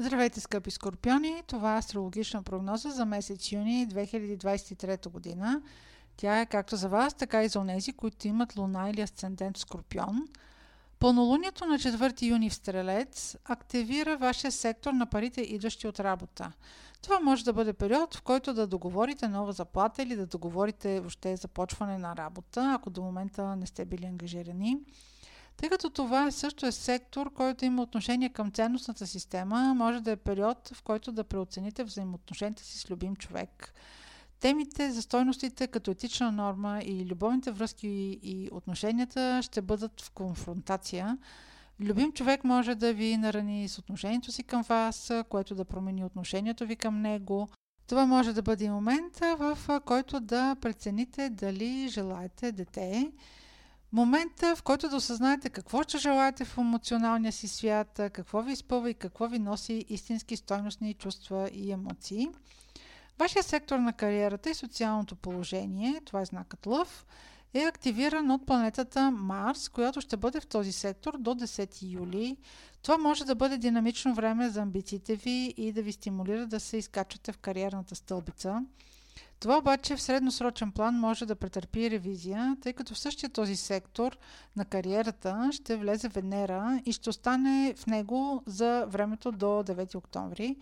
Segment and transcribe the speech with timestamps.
[0.00, 1.42] Здравейте, скъпи скорпиони!
[1.46, 5.62] Това е астрологична прогноза за месец юни 2023 година.
[6.16, 10.28] Тя е както за вас, така и за онези, които имат луна или асцендент скорпион.
[10.98, 16.52] Пълнолунието на 4 юни в Стрелец активира вашия сектор на парите, идващи от работа.
[17.02, 21.36] Това може да бъде период, в който да договорите нова заплата или да договорите въобще
[21.36, 24.78] започване на работа, ако до момента не сте били ангажирани.
[25.58, 30.16] Тъй като това също е сектор, който има отношение към ценностната система, може да е
[30.16, 33.74] период, в който да преоцените взаимоотношенията си с любим човек.
[34.40, 41.18] Темите за стойностите като етична норма и любовните връзки и отношенията ще бъдат в конфронтация.
[41.80, 46.66] Любим човек може да ви нарани с отношението си към вас, което да промени отношението
[46.66, 47.48] ви към него.
[47.86, 53.12] Това може да бъде и момент, в който да прецените дали желаете дете
[53.92, 58.90] Момента, в който да осъзнаете какво ще желаете в емоционалния си свят, какво ви изпълва
[58.90, 62.28] и какво ви носи истински стойностни чувства и емоции.
[63.18, 67.06] Вашия сектор на кариерата и социалното положение, това е знакът Лъв,
[67.54, 72.36] е активиран от планетата Марс, която ще бъде в този сектор до 10 юли.
[72.82, 76.76] Това може да бъде динамично време за амбициите ви и да ви стимулира да се
[76.76, 78.62] изкачате в кариерната стълбица.
[79.40, 84.18] Това обаче в средносрочен план може да претърпи ревизия, тъй като в същия този сектор
[84.56, 90.56] на кариерата ще влезе Венера и ще остане в него за времето до 9 октомври.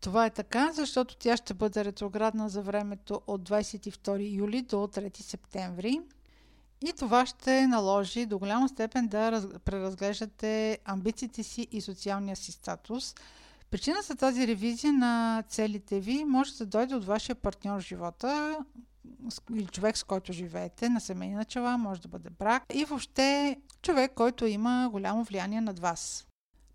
[0.00, 5.20] Това е така, защото тя ще бъде ретроградна за времето от 22 юли до 3
[5.22, 6.00] септември.
[6.86, 13.14] И това ще наложи до голяма степен да преразглеждате амбициите си и социалния си статус–
[13.70, 18.58] Причина за тази ревизия на целите ви може да дойде от вашия партньор в живота
[19.54, 24.12] или човек, с който живеете, на семейни начала, може да бъде брак и въобще човек,
[24.14, 26.26] който има голямо влияние над вас.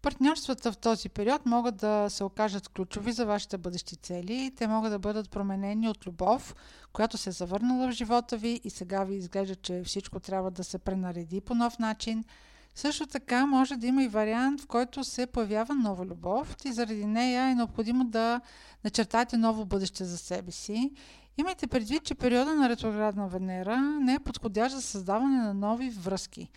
[0.01, 4.51] Партньорствата в този период могат да се окажат ключови за вашите бъдещи цели.
[4.55, 6.55] Те могат да бъдат променени от любов,
[6.93, 10.63] която се е завърнала в живота ви и сега ви изглежда, че всичко трябва да
[10.63, 12.23] се пренареди по нов начин–
[12.75, 17.05] също така може да има и вариант, в който се появява нова любов и заради
[17.05, 18.41] нея е необходимо да
[18.83, 20.91] начертаете ново бъдеще за себе си.
[21.37, 26.49] Имайте предвид, че периода на ретроградна Венера не е подходящ за създаване на нови връзки.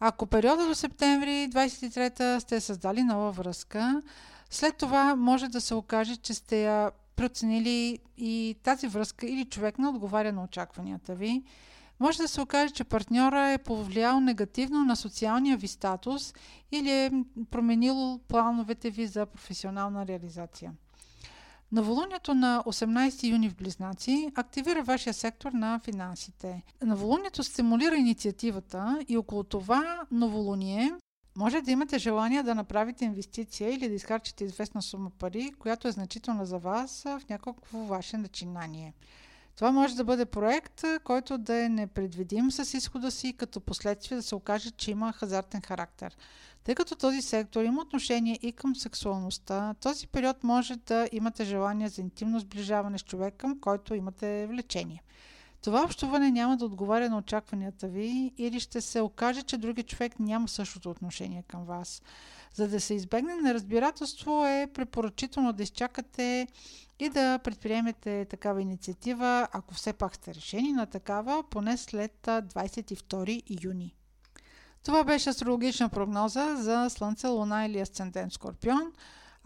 [0.00, 4.02] Ако периода до септември 23 сте създали нова връзка,
[4.50, 9.78] след това може да се окаже, че сте я проценили и тази връзка или човек
[9.78, 11.42] не отговаря на очакванията ви.
[12.00, 16.34] Може да се окаже, че партньора е повлиял негативно на социалния ви статус
[16.72, 17.10] или е
[17.50, 20.72] променил плановете ви за професионална реализация.
[21.72, 26.62] Новолунието на 18 юни в Близнаци активира вашия сектор на финансите.
[26.82, 30.92] Новолунието стимулира инициативата и около това новолуние
[31.36, 35.92] може да имате желание да направите инвестиция или да изхарчите известна сума пари, която е
[35.92, 38.94] значителна за вас в някакво ваше начинание.
[39.56, 44.22] Това може да бъде проект, който да е непредвидим с изхода си, като последствие да
[44.22, 46.16] се окаже, че има хазартен характер.
[46.64, 51.88] Тъй като този сектор има отношение и към сексуалността, този период може да имате желание
[51.88, 55.02] за интимно сближаване с човек, към който имате влечение.
[55.66, 60.18] Това общуване няма да отговаря на очакванията ви или ще се окаже, че други човек
[60.18, 62.02] няма същото отношение към вас.
[62.54, 66.48] За да се избегне неразбирателство е препоръчително да изчакате
[66.98, 73.64] и да предприемете такава инициатива, ако все пак сте решени на такава, поне след 22
[73.64, 73.94] юни.
[74.84, 78.92] Това беше астрологична прогноза за Слънце, Луна или Асцендент Скорпион.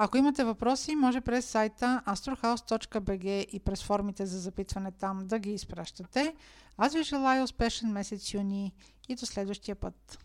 [0.02, 5.52] Ако имате въпроси, може през сайта astrohouse.bg и през формите за запитване там да ги
[5.52, 6.34] изпращате.
[6.76, 8.72] Аз ви желая успешен месец юни
[9.08, 10.24] и до следващия път.